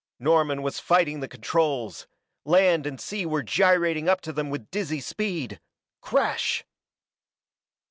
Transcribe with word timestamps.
Norman 0.17 0.63
was 0.63 0.79
fighting 0.79 1.19
the 1.19 1.27
controls 1.27 2.07
land 2.43 2.87
and 2.87 2.99
sea 2.99 3.23
were 3.23 3.43
gyrating 3.43 4.09
up 4.09 4.19
to 4.21 4.33
them 4.33 4.49
with 4.49 4.71
dizzy 4.71 4.99
speed 4.99 5.59
crash! 6.01 6.65